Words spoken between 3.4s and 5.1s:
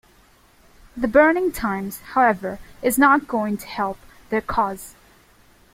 to help their cause.